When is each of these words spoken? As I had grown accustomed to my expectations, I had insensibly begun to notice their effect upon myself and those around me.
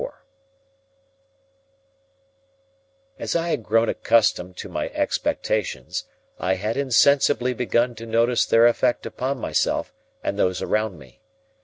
As 3.19 3.35
I 3.35 3.49
had 3.49 3.61
grown 3.61 3.87
accustomed 3.87 4.57
to 4.57 4.67
my 4.67 4.89
expectations, 4.89 6.05
I 6.39 6.55
had 6.55 6.75
insensibly 6.75 7.53
begun 7.53 7.93
to 7.93 8.07
notice 8.07 8.47
their 8.47 8.65
effect 8.65 9.05
upon 9.05 9.37
myself 9.37 9.93
and 10.23 10.39
those 10.39 10.59
around 10.59 10.97
me. 10.97 11.21